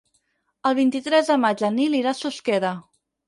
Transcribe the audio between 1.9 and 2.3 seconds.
irà a